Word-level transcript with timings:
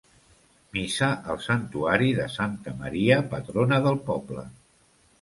Missa 0.77 1.09
al 1.33 1.43
santuari 1.49 2.09
de 2.23 2.27
Santa 2.39 2.75
Maria, 2.83 3.21
patrona 3.37 3.83
del 3.89 4.05
poble. 4.13 4.51